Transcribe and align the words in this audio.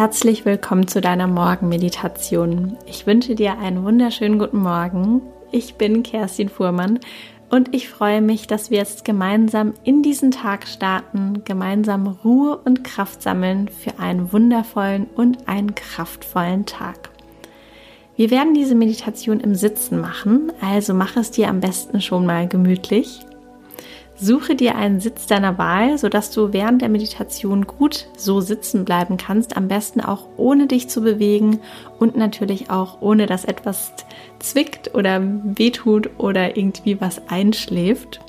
herzlich 0.00 0.46
willkommen 0.46 0.88
zu 0.88 1.02
deiner 1.02 1.26
Morgenmeditation. 1.26 2.78
Ich 2.86 3.06
wünsche 3.06 3.34
dir 3.34 3.58
einen 3.58 3.84
wunderschönen 3.84 4.38
guten 4.38 4.62
Morgen. 4.62 5.20
Ich 5.52 5.74
bin 5.74 6.02
Kerstin 6.02 6.48
Fuhrmann 6.48 7.00
und 7.50 7.74
ich 7.74 7.90
freue 7.90 8.22
mich, 8.22 8.46
dass 8.46 8.70
wir 8.70 8.78
jetzt 8.78 9.04
gemeinsam 9.04 9.74
in 9.84 10.02
diesen 10.02 10.30
Tag 10.30 10.66
starten, 10.66 11.44
gemeinsam 11.44 12.06
Ruhe 12.06 12.56
und 12.64 12.82
Kraft 12.82 13.20
sammeln 13.20 13.68
für 13.68 13.98
einen 13.98 14.32
wundervollen 14.32 15.06
und 15.16 15.46
einen 15.48 15.74
kraftvollen 15.74 16.64
Tag. 16.64 17.10
Wir 18.16 18.30
werden 18.30 18.54
diese 18.54 18.74
Meditation 18.74 19.38
im 19.38 19.54
Sitzen 19.54 20.00
machen, 20.00 20.50
also 20.62 20.94
mach 20.94 21.18
es 21.18 21.30
dir 21.30 21.48
am 21.48 21.60
besten 21.60 22.00
schon 22.00 22.24
mal 22.24 22.48
gemütlich. 22.48 23.20
Suche 24.22 24.54
dir 24.54 24.74
einen 24.76 25.00
Sitz 25.00 25.26
deiner 25.26 25.56
Wahl, 25.56 25.96
sodass 25.96 26.30
du 26.30 26.52
während 26.52 26.82
der 26.82 26.90
Meditation 26.90 27.66
gut 27.66 28.06
so 28.18 28.42
sitzen 28.42 28.84
bleiben 28.84 29.16
kannst, 29.16 29.56
am 29.56 29.66
besten 29.66 30.02
auch 30.02 30.28
ohne 30.36 30.66
dich 30.66 30.88
zu 30.88 31.00
bewegen 31.00 31.60
und 31.98 32.18
natürlich 32.18 32.68
auch 32.68 33.00
ohne 33.00 33.24
dass 33.24 33.46
etwas 33.46 33.94
zwickt 34.38 34.94
oder 34.94 35.22
wehtut 35.22 36.10
oder 36.18 36.54
irgendwie 36.58 37.00
was 37.00 37.28
einschläft. 37.28 38.20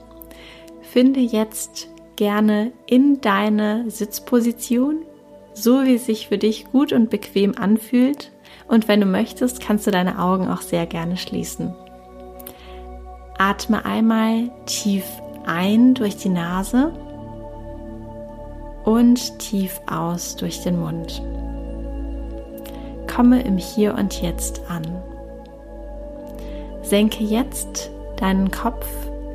Finde 0.79 1.19
jetzt 1.19 1.89
gerne 2.15 2.71
in 2.85 3.19
deine 3.19 3.89
Sitzposition, 3.89 5.03
so 5.53 5.83
wie 5.83 5.95
es 5.95 6.05
sich 6.05 6.29
für 6.29 6.37
dich 6.37 6.71
gut 6.71 6.93
und 6.93 7.09
bequem 7.09 7.57
anfühlt. 7.57 8.31
Und 8.69 8.87
wenn 8.87 9.01
du 9.01 9.07
möchtest, 9.07 9.59
kannst 9.59 9.87
du 9.87 9.91
deine 9.91 10.19
Augen 10.19 10.47
auch 10.47 10.61
sehr 10.61 10.85
gerne 10.85 11.17
schließen. 11.17 11.75
Atme 13.37 13.83
einmal 13.83 14.51
tief 14.65 15.03
ein 15.45 15.93
durch 15.93 16.17
die 16.17 16.29
Nase 16.29 16.91
und 18.83 19.39
tief 19.39 19.81
aus 19.89 20.35
durch 20.35 20.61
den 20.61 20.79
Mund. 20.79 21.21
Komme 23.13 23.41
im 23.41 23.57
Hier 23.57 23.95
und 23.95 24.21
Jetzt 24.21 24.61
an. 24.69 24.83
Senke 26.81 27.23
jetzt 27.23 27.91
deinen 28.17 28.51
Kopf 28.51 28.87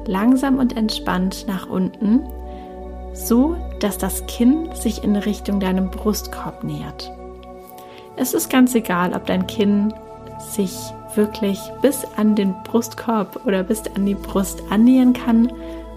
langsam 0.06 0.58
und 0.58 0.76
entspannt 0.76 1.46
nach 1.48 1.68
unten, 1.68 2.22
so 3.12 3.56
dass 3.80 3.98
das 3.98 4.26
Kinn 4.26 4.70
sich 4.74 5.04
in 5.04 5.16
Richtung 5.16 5.60
deinem 5.60 5.90
Brustkorb 5.90 6.64
nähert. 6.64 7.12
Es 8.16 8.34
ist 8.34 8.48
ganz 8.48 8.74
egal, 8.74 9.14
ob 9.14 9.26
dein 9.26 9.46
Kinn 9.46 9.92
sich 10.38 10.74
wirklich 11.14 11.58
bis 11.82 12.04
an 12.16 12.34
den 12.34 12.54
Brustkorb 12.64 13.46
oder 13.46 13.62
bis 13.62 13.82
an 13.94 14.06
die 14.06 14.14
Brust 14.14 14.62
annähern 14.70 15.12
kann 15.12 15.52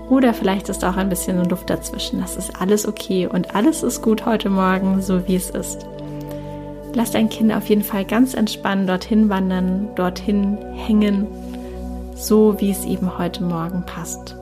oder 0.09 0.33
vielleicht 0.33 0.69
ist 0.69 0.83
auch 0.83 0.97
ein 0.97 1.09
bisschen 1.09 1.47
Luft 1.47 1.69
dazwischen. 1.69 2.19
Das 2.19 2.35
ist 2.35 2.59
alles 2.59 2.87
okay 2.87 3.27
und 3.27 3.55
alles 3.55 3.83
ist 3.83 4.01
gut 4.01 4.25
heute 4.25 4.49
Morgen, 4.49 5.01
so 5.01 5.27
wie 5.27 5.35
es 5.35 5.49
ist. 5.51 5.85
Lass 6.93 7.11
dein 7.11 7.29
Kind 7.29 7.53
auf 7.53 7.69
jeden 7.69 7.83
Fall 7.83 8.03
ganz 8.03 8.33
entspannt 8.33 8.89
dorthin 8.89 9.29
wandern, 9.29 9.89
dorthin 9.95 10.57
hängen, 10.73 11.27
so 12.15 12.59
wie 12.59 12.71
es 12.71 12.83
eben 12.85 13.17
heute 13.17 13.43
Morgen 13.43 13.83
passt. 13.85 14.35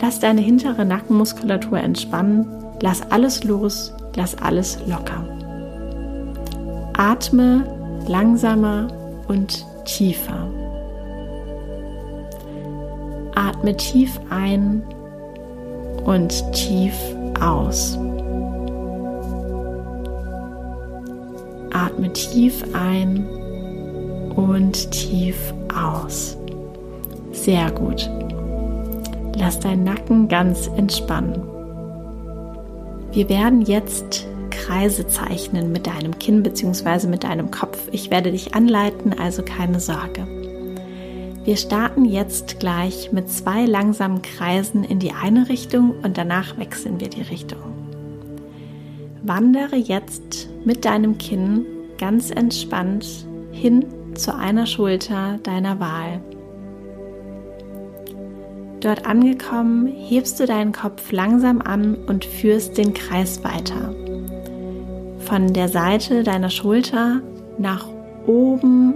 Lass 0.00 0.20
deine 0.20 0.40
hintere 0.40 0.84
Nackenmuskulatur 0.84 1.78
entspannen, 1.78 2.46
lass 2.80 3.02
alles 3.10 3.42
los, 3.42 3.92
lass 4.14 4.36
alles 4.36 4.78
locker. 4.86 5.24
Atme 6.96 7.64
langsamer 8.06 8.88
und 9.26 9.64
tiefer. 9.84 10.53
Atme 13.64 13.78
tief 13.78 14.20
ein 14.28 14.82
und 16.04 16.52
tief 16.52 16.92
aus. 17.40 17.96
Atme 21.72 22.12
tief 22.12 22.62
ein 22.74 23.26
und 24.36 24.90
tief 24.90 25.54
aus. 25.74 26.36
Sehr 27.32 27.70
gut. 27.70 28.10
Lass 29.34 29.58
deinen 29.60 29.84
Nacken 29.84 30.28
ganz 30.28 30.66
entspannen. 30.76 31.40
Wir 33.12 33.30
werden 33.30 33.62
jetzt 33.62 34.26
Kreise 34.50 35.06
zeichnen 35.06 35.72
mit 35.72 35.86
deinem 35.86 36.18
Kinn 36.18 36.42
bzw. 36.42 37.06
mit 37.06 37.24
deinem 37.24 37.50
Kopf. 37.50 37.78
Ich 37.92 38.10
werde 38.10 38.30
dich 38.30 38.54
anleiten, 38.54 39.18
also 39.18 39.42
keine 39.42 39.80
Sorge. 39.80 40.43
Wir 41.44 41.58
starten 41.58 42.06
jetzt 42.06 42.58
gleich 42.58 43.12
mit 43.12 43.28
zwei 43.28 43.66
langsamen 43.66 44.22
Kreisen 44.22 44.82
in 44.82 44.98
die 44.98 45.12
eine 45.12 45.50
Richtung 45.50 45.92
und 46.02 46.16
danach 46.16 46.56
wechseln 46.56 47.00
wir 47.00 47.10
die 47.10 47.20
Richtung. 47.20 47.60
Wandere 49.22 49.76
jetzt 49.76 50.48
mit 50.64 50.86
deinem 50.86 51.18
Kinn 51.18 51.66
ganz 51.98 52.30
entspannt 52.30 53.26
hin 53.52 53.84
zu 54.14 54.34
einer 54.34 54.64
Schulter 54.64 55.38
deiner 55.42 55.78
Wahl. 55.80 56.22
Dort 58.80 59.06
angekommen, 59.06 59.86
hebst 59.86 60.40
du 60.40 60.46
deinen 60.46 60.72
Kopf 60.72 61.12
langsam 61.12 61.60
an 61.60 61.94
und 62.06 62.24
führst 62.24 62.78
den 62.78 62.94
Kreis 62.94 63.44
weiter. 63.44 63.94
Von 65.18 65.52
der 65.52 65.68
Seite 65.68 66.22
deiner 66.22 66.50
Schulter 66.50 67.20
nach 67.58 67.86
oben 68.26 68.94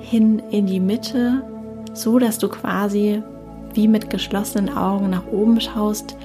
hin 0.00 0.40
in 0.50 0.66
die 0.66 0.80
Mitte 0.80 1.42
so 1.94 2.18
dass 2.18 2.38
du 2.38 2.48
quasi 2.48 3.22
wie 3.72 3.88
mit 3.88 4.10
geschlossenen 4.10 4.76
Augen 4.76 5.10
nach 5.10 5.26
oben 5.26 5.60
schaust 5.60 6.16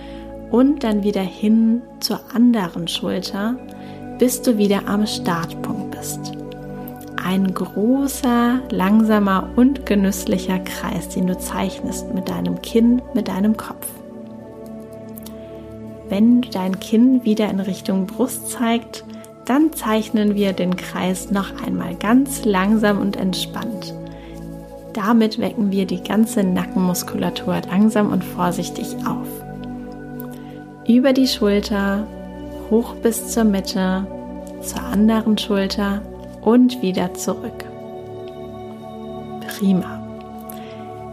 und 0.51 0.83
dann 0.83 1.03
wieder 1.03 1.21
hin 1.21 1.81
zur 1.99 2.19
anderen 2.33 2.87
Schulter, 2.87 3.55
bis 4.17 4.41
du 4.41 4.57
wieder 4.57 4.87
am 4.87 5.05
Startpunkt 5.05 5.91
bist. 5.91 6.33
Ein 7.23 7.53
großer, 7.53 8.61
langsamer 8.71 9.49
und 9.55 9.85
genüsslicher 9.85 10.59
Kreis, 10.59 11.09
den 11.09 11.27
du 11.27 11.37
zeichnest 11.37 12.13
mit 12.13 12.29
deinem 12.29 12.61
Kinn, 12.61 13.01
mit 13.13 13.27
deinem 13.27 13.55
Kopf. 13.57 13.87
Wenn 16.07 16.41
dein 16.41 16.79
Kinn 16.79 17.23
wieder 17.23 17.49
in 17.49 17.59
Richtung 17.59 18.07
Brust 18.07 18.49
zeigt, 18.49 19.03
dann 19.45 19.73
zeichnen 19.73 20.35
wir 20.35 20.53
den 20.53 20.75
Kreis 20.75 21.29
noch 21.29 21.63
einmal 21.63 21.95
ganz 21.95 22.45
langsam 22.45 22.99
und 22.99 23.15
entspannt. 23.15 23.93
Damit 25.01 25.39
wecken 25.39 25.71
wir 25.71 25.85
die 25.85 26.03
ganze 26.03 26.43
Nackenmuskulatur 26.43 27.61
langsam 27.69 28.11
und 28.11 28.21
vorsichtig 28.21 28.97
auf. 29.07 29.27
Über 30.85 31.13
die 31.13 31.27
Schulter, 31.27 32.05
hoch 32.69 32.95
bis 32.95 33.29
zur 33.29 33.45
Mitte, 33.45 34.05
zur 34.61 34.83
anderen 34.83 35.37
Schulter 35.37 36.01
und 36.41 36.81
wieder 36.81 37.13
zurück. 37.13 37.63
Prima. 39.47 40.03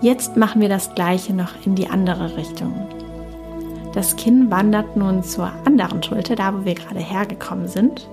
Jetzt 0.02 0.36
machen 0.36 0.60
wir 0.60 0.68
das 0.68 0.92
gleiche 0.96 1.32
noch 1.32 1.52
in 1.64 1.76
die 1.76 1.86
andere 1.86 2.36
Richtung. 2.36 2.74
Das 3.94 4.16
Kinn 4.16 4.50
wandert 4.50 4.96
nun 4.96 5.22
zur 5.22 5.52
anderen 5.64 6.02
Schulter, 6.02 6.34
da 6.34 6.52
wo 6.52 6.64
wir 6.64 6.74
gerade 6.74 6.98
hergekommen 6.98 7.68
sind. 7.68 8.08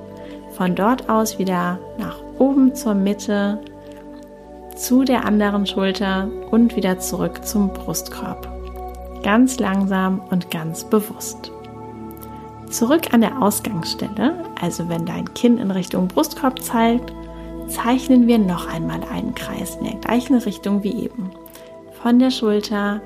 Von 0.52 0.76
dort 0.76 1.10
aus 1.10 1.40
wieder 1.40 1.80
nach 1.98 2.18
oben 2.38 2.76
zur 2.76 2.94
Mitte, 2.94 3.60
zu 4.76 5.04
der 5.04 5.26
anderen 5.26 5.66
Schulter 5.66 6.28
und 6.52 6.76
wieder 6.76 7.00
zurück 7.00 7.46
zum 7.46 7.70
Brustkorb. 7.74 8.48
Ganz 9.24 9.60
langsam 9.60 10.20
und 10.30 10.52
ganz 10.52 10.84
bewusst. 10.84 11.52
Zurück 12.70 13.14
an 13.14 13.22
der 13.22 13.42
Ausgangsstelle, 13.42 14.34
also 14.60 14.90
wenn 14.90 15.06
dein 15.06 15.34
Kinn 15.34 15.60
in 15.60 15.72
Richtung 15.72 16.08
Brustkorb 16.08 16.62
zeigt, 16.62 17.14
zeichnen 17.68 18.28
wir 18.28 18.40
noch 18.40 18.68
einmal 18.68 19.02
einen 19.12 19.36
Kreis 19.36 19.76
in 19.76 19.86
der 19.86 20.00
gleichen 20.00 20.38
Richtung 20.38 20.84
wie 20.84 21.04
eben. 21.04 21.32
Von 22.02 22.20
der 22.20 22.32
Schulter 22.32 23.02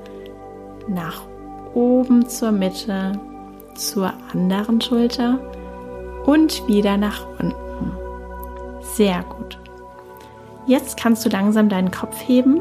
nach 0.88 1.22
oben 1.74 2.28
zur 2.28 2.50
Mitte, 2.50 3.20
zur 3.74 4.12
anderen 4.32 4.80
Schulter 4.80 5.38
und 6.26 6.66
wieder 6.66 6.96
nach 6.96 7.26
unten. 7.38 7.92
Sehr 8.80 9.22
gut. 9.22 9.58
Jetzt 10.68 10.98
kannst 10.98 11.24
du 11.24 11.30
langsam 11.30 11.70
deinen 11.70 11.90
Kopf 11.90 12.16
heben, 12.28 12.60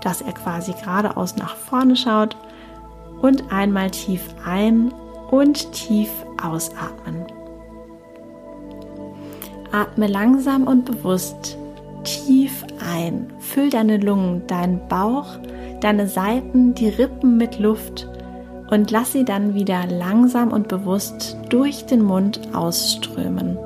dass 0.00 0.22
er 0.22 0.32
quasi 0.32 0.72
geradeaus 0.72 1.34
nach 1.36 1.56
vorne 1.56 1.96
schaut 1.96 2.36
und 3.20 3.52
einmal 3.52 3.90
tief 3.90 4.22
ein 4.46 4.94
und 5.32 5.72
tief 5.72 6.10
ausatmen. 6.40 7.26
Atme 9.72 10.06
langsam 10.06 10.68
und 10.68 10.84
bewusst 10.84 11.58
tief 12.04 12.64
ein. 12.94 13.32
Füll 13.40 13.68
deine 13.68 13.96
Lungen, 13.96 14.46
deinen 14.46 14.86
Bauch, 14.86 15.26
deine 15.80 16.06
Seiten, 16.06 16.74
die 16.76 16.88
Rippen 16.88 17.36
mit 17.36 17.58
Luft 17.58 18.08
und 18.70 18.92
lass 18.92 19.10
sie 19.10 19.24
dann 19.24 19.54
wieder 19.54 19.86
langsam 19.88 20.52
und 20.52 20.68
bewusst 20.68 21.36
durch 21.48 21.84
den 21.86 22.04
Mund 22.04 22.40
ausströmen. 22.54 23.58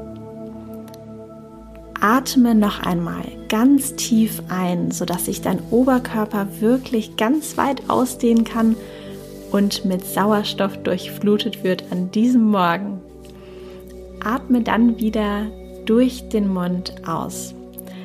Atme 2.00 2.54
noch 2.54 2.80
einmal 2.80 3.24
ganz 3.48 3.96
tief 3.96 4.42
ein, 4.48 4.90
sodass 4.90 5.24
sich 5.26 5.40
dein 5.40 5.60
Oberkörper 5.70 6.60
wirklich 6.60 7.16
ganz 7.16 7.56
weit 7.56 7.88
ausdehnen 7.88 8.44
kann 8.44 8.76
und 9.50 9.84
mit 9.84 10.04
Sauerstoff 10.04 10.76
durchflutet 10.82 11.64
wird 11.64 11.84
an 11.90 12.10
diesem 12.10 12.44
Morgen. 12.44 13.00
atme 14.22 14.62
dann 14.62 14.98
wieder 14.98 15.46
durch 15.86 16.28
den 16.28 16.52
Mund 16.52 16.94
aus. 17.06 17.54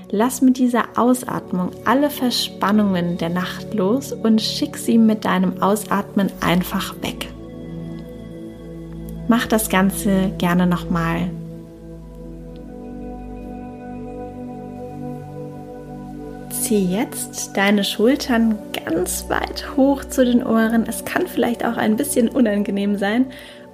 Lass 0.09 0.41
mit 0.41 0.57
dieser 0.57 0.85
Ausatmung 0.95 1.71
alle 1.85 2.09
Verspannungen 2.09 3.17
der 3.17 3.29
Nacht 3.29 3.73
los 3.73 4.13
und 4.13 4.41
schick 4.41 4.77
sie 4.77 4.97
mit 4.97 5.25
deinem 5.25 5.61
Ausatmen 5.61 6.31
einfach 6.39 6.93
weg. 7.01 7.27
Mach 9.27 9.47
das 9.47 9.69
Ganze 9.69 10.31
gerne 10.37 10.67
nochmal. 10.67 11.31
Zieh 16.73 16.91
jetzt 16.91 17.55
deine 17.55 17.83
Schultern 17.83 18.57
ganz 18.83 19.29
weit 19.29 19.77
hoch 19.77 20.05
zu 20.05 20.25
den 20.25 20.43
Ohren. 20.43 20.85
Es 20.87 21.05
kann 21.05 21.27
vielleicht 21.27 21.63
auch 21.63 21.77
ein 21.77 21.97
bisschen 21.97 22.29
unangenehm 22.29 22.97
sein 22.97 23.27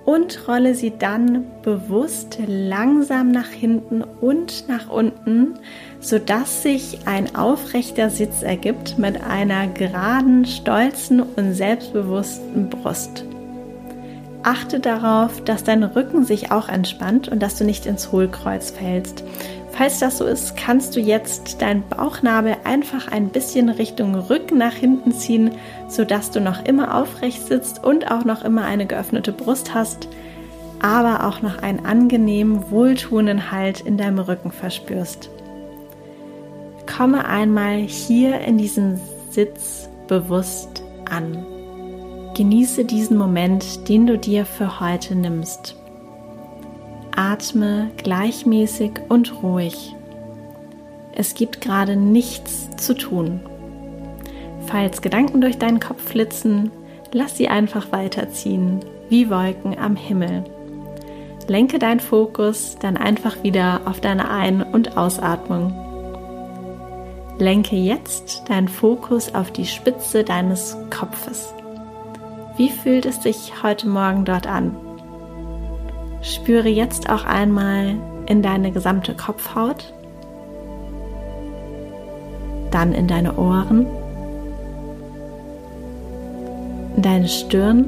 und 0.03 0.49
rolle 0.49 0.75
sie 0.75 0.91
dann 0.99 1.45
bewusst 1.61 2.39
langsam 2.45 3.31
nach 3.31 3.47
hinten 3.47 4.01
und 4.01 4.67
nach 4.67 4.89
unten, 4.89 5.53
sodass 6.01 6.61
sich 6.61 6.99
ein 7.05 7.37
aufrechter 7.37 8.09
Sitz 8.09 8.41
ergibt 8.41 8.97
mit 8.97 9.23
einer 9.23 9.67
geraden, 9.67 10.43
stolzen 10.43 11.21
und 11.21 11.53
selbstbewussten 11.53 12.69
Brust. 12.69 13.23
Achte 14.43 14.81
darauf, 14.81 15.41
dass 15.45 15.63
dein 15.63 15.83
Rücken 15.83 16.25
sich 16.25 16.51
auch 16.51 16.67
entspannt 16.67 17.29
und 17.29 17.41
dass 17.41 17.57
du 17.57 17.63
nicht 17.63 17.85
ins 17.85 18.11
Hohlkreuz 18.11 18.71
fällst. 18.71 19.23
Falls 19.71 19.99
das 19.99 20.17
so 20.17 20.25
ist, 20.25 20.57
kannst 20.57 20.95
du 20.95 20.99
jetzt 20.99 21.61
deinen 21.61 21.87
Bauchnabel 21.87 22.57
einfach 22.63 23.07
ein 23.11 23.29
bisschen 23.29 23.69
Richtung 23.69 24.15
Rücken 24.15 24.57
nach 24.57 24.73
hinten 24.73 25.13
ziehen, 25.13 25.51
sodass 25.87 26.31
du 26.31 26.41
noch 26.41 26.65
immer 26.65 26.95
aufrecht 26.95 27.47
sitzt 27.47 27.83
und 27.83 28.11
auch 28.11 28.25
noch 28.25 28.43
immer 28.43 28.65
eine 28.65 28.85
geöffnete 28.85 29.31
Brust 29.31 29.73
hast, 29.73 30.09
aber 30.81 31.25
auch 31.27 31.41
noch 31.41 31.61
einen 31.61 31.85
angenehmen, 31.85 32.71
wohltuenden 32.71 33.51
Halt 33.51 33.81
in 33.81 33.97
deinem 33.97 34.19
Rücken 34.19 34.51
verspürst. 34.51 35.29
Komme 36.85 37.25
einmal 37.25 37.77
hier 37.77 38.41
in 38.41 38.57
diesen 38.57 38.99
Sitz 39.29 39.89
bewusst 40.07 40.83
an. 41.09 41.45
Genieße 42.35 42.85
diesen 42.85 43.17
Moment, 43.17 43.87
den 43.87 44.07
du 44.07 44.17
dir 44.17 44.45
für 44.45 44.79
heute 44.79 45.15
nimmst. 45.15 45.78
Atme 47.29 47.91
gleichmäßig 47.97 48.93
und 49.07 49.43
ruhig. 49.43 49.95
Es 51.13 51.35
gibt 51.35 51.61
gerade 51.61 51.95
nichts 51.95 52.75
zu 52.77 52.95
tun. 52.95 53.41
Falls 54.65 55.03
Gedanken 55.03 55.39
durch 55.39 55.59
deinen 55.59 55.79
Kopf 55.79 56.01
flitzen, 56.01 56.71
lass 57.11 57.37
sie 57.37 57.47
einfach 57.47 57.91
weiterziehen, 57.91 58.79
wie 59.09 59.29
Wolken 59.29 59.77
am 59.77 59.95
Himmel. 59.95 60.43
Lenke 61.47 61.77
deinen 61.77 61.99
Fokus 61.99 62.77
dann 62.79 62.97
einfach 62.97 63.43
wieder 63.43 63.81
auf 63.85 64.01
deine 64.01 64.31
Ein- 64.31 64.63
und 64.63 64.97
Ausatmung. 64.97 65.71
Lenke 67.37 67.75
jetzt 67.75 68.49
deinen 68.49 68.67
Fokus 68.67 69.35
auf 69.35 69.51
die 69.51 69.67
Spitze 69.67 70.23
deines 70.23 70.75
Kopfes. 70.89 71.53
Wie 72.57 72.69
fühlt 72.69 73.05
es 73.05 73.21
sich 73.21 73.53
heute 73.61 73.87
Morgen 73.87 74.25
dort 74.25 74.47
an? 74.47 74.75
Spüre 76.21 76.67
jetzt 76.67 77.09
auch 77.09 77.23
einmal 77.23 77.95
in 78.25 78.41
deine 78.41 78.71
gesamte 78.71 79.15
Kopfhaut, 79.15 79.93
dann 82.71 82.93
in 82.93 83.07
deine 83.07 83.37
Ohren, 83.37 83.87
in 86.95 87.01
deine 87.01 87.27
Stirn, 87.27 87.85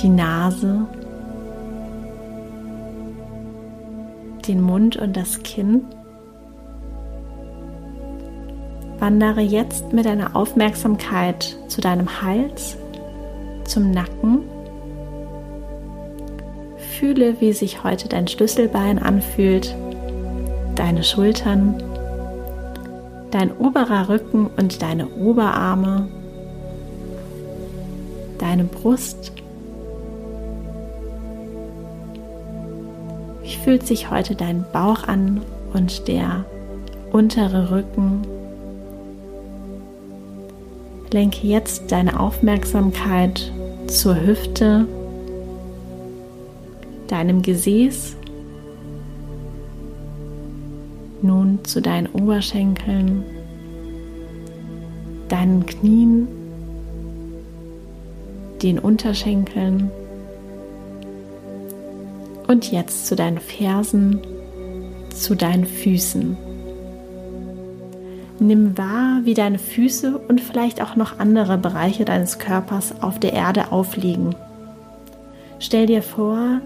die 0.00 0.08
Nase, 0.08 0.86
den 4.46 4.62
Mund 4.62 4.96
und 4.96 5.16
das 5.16 5.42
Kinn. 5.42 5.82
Wandere 9.00 9.40
jetzt 9.40 9.92
mit 9.92 10.06
deiner 10.06 10.34
Aufmerksamkeit 10.34 11.56
zu 11.68 11.80
deinem 11.80 12.22
Hals, 12.22 12.76
zum 13.64 13.90
Nacken 13.90 14.44
Fühle, 16.98 17.40
wie 17.40 17.52
sich 17.52 17.84
heute 17.84 18.08
dein 18.08 18.26
Schlüsselbein 18.26 18.98
anfühlt, 18.98 19.76
deine 20.74 21.04
Schultern, 21.04 21.80
dein 23.30 23.56
oberer 23.56 24.08
Rücken 24.08 24.50
und 24.56 24.82
deine 24.82 25.06
Oberarme, 25.06 26.08
deine 28.38 28.64
Brust. 28.64 29.32
Wie 33.42 33.54
fühlt 33.54 33.86
sich 33.86 34.10
heute 34.10 34.34
dein 34.34 34.64
Bauch 34.72 35.06
an 35.06 35.42
und 35.72 36.08
der 36.08 36.46
untere 37.12 37.70
Rücken? 37.70 38.22
Lenke 41.12 41.46
jetzt 41.46 41.92
deine 41.92 42.18
Aufmerksamkeit 42.18 43.52
zur 43.86 44.20
Hüfte 44.20 44.88
deinem 47.08 47.42
Gesäß, 47.42 48.16
nun 51.22 51.58
zu 51.64 51.82
deinen 51.82 52.06
Oberschenkeln, 52.06 53.24
deinen 55.28 55.66
Knien, 55.66 56.28
den 58.62 58.78
Unterschenkeln 58.78 59.90
und 62.46 62.70
jetzt 62.72 63.06
zu 63.06 63.14
deinen 63.14 63.38
Fersen, 63.38 64.20
zu 65.14 65.34
deinen 65.34 65.66
Füßen. 65.66 66.36
Nimm 68.40 68.78
wahr, 68.78 69.20
wie 69.24 69.34
deine 69.34 69.58
Füße 69.58 70.16
und 70.16 70.40
vielleicht 70.40 70.80
auch 70.80 70.94
noch 70.94 71.18
andere 71.18 71.58
Bereiche 71.58 72.04
deines 72.04 72.38
Körpers 72.38 73.02
auf 73.02 73.18
der 73.18 73.32
Erde 73.32 73.72
aufliegen. 73.72 74.34
Stell 75.58 75.86
dir 75.86 76.02
vor, 76.02 76.60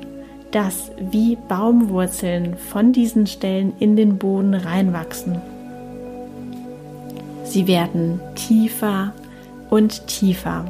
dass 0.52 0.93
wie 0.99 1.37
Baumwurzeln 1.49 2.56
von 2.56 2.93
diesen 2.93 3.26
Stellen 3.26 3.72
in 3.81 3.96
den 3.96 4.19
Boden 4.19 4.54
reinwachsen. 4.54 5.40
Sie 7.44 7.66
werden 7.66 8.20
tiefer 8.34 9.12
und 9.70 10.06
tiefer. 10.06 10.66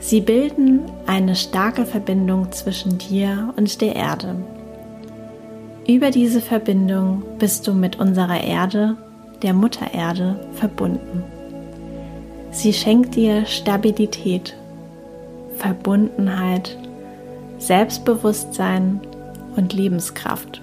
Sie 0.00 0.20
bilden 0.20 0.80
eine 1.06 1.34
starke 1.34 1.84
Verbindung 1.84 2.52
zwischen 2.52 2.98
dir 2.98 3.52
und 3.56 3.80
der 3.80 3.96
Erde. 3.96 4.36
Über 5.86 6.10
diese 6.10 6.40
Verbindung 6.40 7.22
bist 7.38 7.66
du 7.66 7.72
mit 7.72 7.98
unserer 7.98 8.42
Erde, 8.44 8.96
der 9.42 9.54
Mutter 9.54 9.92
Erde, 9.92 10.38
verbunden. 10.52 11.24
Sie 12.50 12.72
schenkt 12.72 13.14
dir 13.16 13.46
Stabilität, 13.46 14.54
Verbundenheit 15.56 16.76
Selbstbewusstsein 17.58 19.00
und 19.56 19.72
Lebenskraft. 19.72 20.62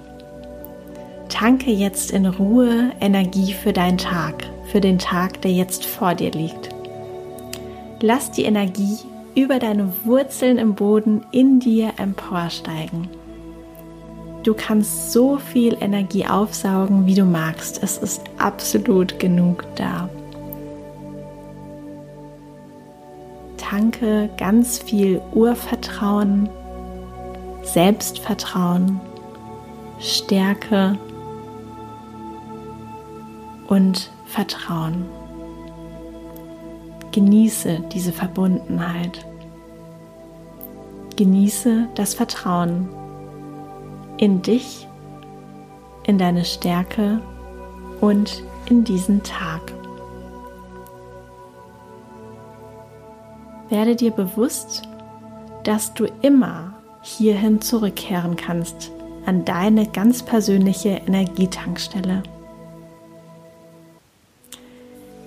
Tanke 1.28 1.70
jetzt 1.70 2.10
in 2.10 2.26
Ruhe 2.26 2.92
Energie 3.00 3.52
für 3.52 3.72
deinen 3.72 3.98
Tag, 3.98 4.44
für 4.70 4.80
den 4.80 4.98
Tag, 4.98 5.42
der 5.42 5.52
jetzt 5.52 5.84
vor 5.84 6.14
dir 6.14 6.30
liegt. 6.30 6.70
Lass 8.00 8.30
die 8.30 8.44
Energie 8.44 8.98
über 9.34 9.58
deine 9.58 9.92
Wurzeln 10.04 10.58
im 10.58 10.74
Boden 10.74 11.26
in 11.30 11.60
dir 11.60 11.92
emporsteigen. 11.98 13.08
Du 14.42 14.54
kannst 14.54 15.12
so 15.12 15.38
viel 15.38 15.76
Energie 15.80 16.26
aufsaugen, 16.26 17.06
wie 17.06 17.14
du 17.14 17.24
magst. 17.24 17.82
Es 17.82 17.98
ist 17.98 18.22
absolut 18.38 19.18
genug 19.18 19.64
da. 19.74 20.08
Tanke 23.56 24.30
ganz 24.38 24.78
viel 24.78 25.20
Urvertrauen 25.34 26.48
Selbstvertrauen, 27.66 29.00
Stärke 29.98 30.96
und 33.66 34.10
Vertrauen. 34.24 35.04
Genieße 37.10 37.82
diese 37.92 38.12
Verbundenheit. 38.12 39.26
Genieße 41.16 41.88
das 41.96 42.14
Vertrauen 42.14 42.88
in 44.16 44.42
dich, 44.42 44.86
in 46.04 46.18
deine 46.18 46.44
Stärke 46.44 47.20
und 48.00 48.44
in 48.70 48.84
diesen 48.84 49.22
Tag. 49.24 49.72
Werde 53.68 53.96
dir 53.96 54.12
bewusst, 54.12 54.82
dass 55.64 55.92
du 55.94 56.06
immer 56.22 56.75
hierhin 57.06 57.60
zurückkehren 57.60 58.36
kannst, 58.36 58.90
an 59.24 59.44
deine 59.44 59.86
ganz 59.86 60.22
persönliche 60.22 61.00
Energietankstelle. 61.06 62.22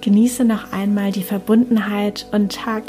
Genieße 0.01 0.45
noch 0.45 0.71
einmal 0.71 1.11
die 1.11 1.23
Verbundenheit 1.23 2.27
und 2.31 2.53
tag 2.53 2.83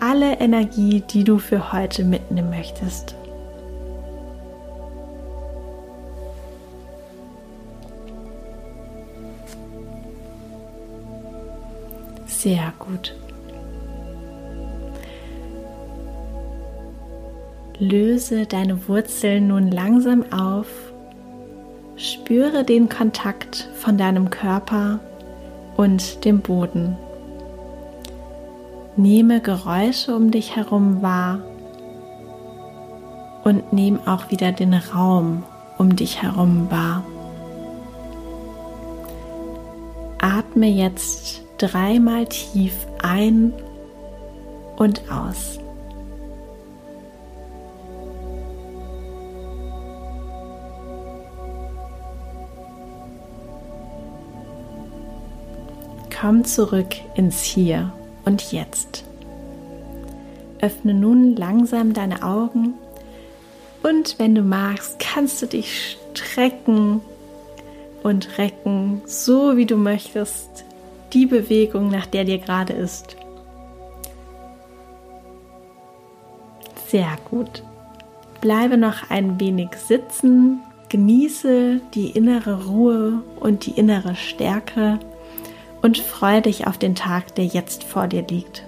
alle 0.00 0.38
Energie, 0.40 1.02
die 1.10 1.24
du 1.24 1.38
für 1.38 1.72
heute 1.72 2.04
mitnehmen 2.04 2.50
möchtest. 2.50 3.14
Sehr 12.26 12.72
gut. 12.78 13.14
Löse 17.78 18.46
deine 18.46 18.88
Wurzeln 18.88 19.48
nun 19.48 19.70
langsam 19.70 20.24
auf. 20.32 20.66
Spüre 21.96 22.64
den 22.64 22.88
Kontakt 22.88 23.68
von 23.74 23.98
deinem 23.98 24.30
Körper 24.30 25.00
und 25.76 26.24
dem 26.24 26.40
Boden. 26.40 26.96
Nehme 28.96 29.40
Geräusche 29.40 30.14
um 30.14 30.30
dich 30.30 30.56
herum 30.56 31.02
wahr 31.02 31.40
und 33.44 33.74
nimm 33.74 34.00
auch 34.06 34.30
wieder 34.30 34.52
den 34.52 34.72
Raum 34.72 35.42
um 35.76 35.94
dich 35.96 36.22
herum 36.22 36.70
wahr. 36.70 37.04
Atme 40.18 40.66
jetzt 40.66 41.42
dreimal 41.58 42.26
tief 42.26 42.72
ein 43.02 43.52
und 44.76 45.02
aus. 45.10 45.60
Komm 56.18 56.44
zurück 56.44 56.94
ins 57.14 57.42
Hier 57.42 57.92
und 58.24 58.50
Jetzt. 58.50 59.04
Öffne 60.62 60.94
nun 60.94 61.36
langsam 61.36 61.92
deine 61.92 62.22
Augen 62.22 62.72
und 63.82 64.18
wenn 64.18 64.34
du 64.34 64.40
magst, 64.40 64.98
kannst 64.98 65.42
du 65.42 65.46
dich 65.46 65.98
strecken 66.14 67.02
und 68.02 68.38
recken, 68.38 69.02
so 69.04 69.58
wie 69.58 69.66
du 69.66 69.76
möchtest, 69.76 70.64
die 71.12 71.26
Bewegung, 71.26 71.90
nach 71.90 72.06
der 72.06 72.24
dir 72.24 72.38
gerade 72.38 72.72
ist. 72.72 73.16
Sehr 76.88 77.18
gut. 77.28 77.62
Bleibe 78.40 78.78
noch 78.78 79.10
ein 79.10 79.38
wenig 79.38 79.68
sitzen, 79.76 80.62
genieße 80.88 81.80
die 81.94 82.10
innere 82.10 82.64
Ruhe 82.64 83.22
und 83.38 83.66
die 83.66 83.72
innere 83.72 84.14
Stärke 84.14 84.98
und 85.86 85.98
freue 85.98 86.42
dich 86.42 86.66
auf 86.66 86.78
den 86.78 86.96
Tag, 86.96 87.36
der 87.36 87.46
jetzt 87.46 87.84
vor 87.84 88.08
dir 88.08 88.26
liegt. 88.26 88.64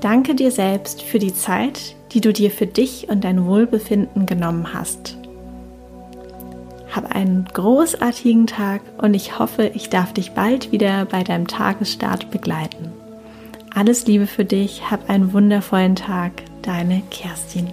Danke 0.00 0.34
dir 0.34 0.50
selbst 0.50 1.02
für 1.02 1.20
die 1.20 1.32
Zeit, 1.32 1.94
die 2.10 2.20
du 2.20 2.32
dir 2.32 2.50
für 2.50 2.66
dich 2.66 3.08
und 3.08 3.22
dein 3.22 3.46
Wohlbefinden 3.46 4.26
genommen 4.26 4.74
hast. 4.74 5.16
Hab 6.90 7.14
einen 7.14 7.44
großartigen 7.44 8.48
Tag 8.48 8.80
und 8.98 9.14
ich 9.14 9.38
hoffe, 9.38 9.70
ich 9.72 9.88
darf 9.88 10.12
dich 10.12 10.32
bald 10.32 10.72
wieder 10.72 11.04
bei 11.04 11.22
deinem 11.22 11.46
Tagesstart 11.46 12.32
begleiten. 12.32 12.90
Alles 13.72 14.04
Liebe 14.08 14.26
für 14.26 14.44
dich, 14.44 14.90
hab 14.90 15.08
einen 15.08 15.32
wundervollen 15.32 15.94
Tag, 15.94 16.32
deine 16.62 17.02
Kerstin. 17.12 17.72